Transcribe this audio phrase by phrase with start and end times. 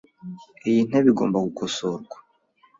[0.69, 2.15] Iyi ntebe igomba gukosorwa.